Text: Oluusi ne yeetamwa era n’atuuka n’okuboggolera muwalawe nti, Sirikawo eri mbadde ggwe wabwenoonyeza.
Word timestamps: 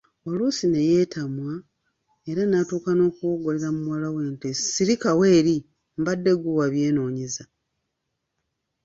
Oluusi 0.29 0.65
ne 0.69 0.81
yeetamwa 0.89 1.53
era 2.31 2.43
n’atuuka 2.47 2.91
n’okuboggolera 2.95 3.69
muwalawe 3.75 4.21
nti, 4.33 4.49
Sirikawo 4.71 5.23
eri 5.37 5.55
mbadde 5.99 6.31
ggwe 6.35 6.51
wabwenoonyeza. 6.59 7.43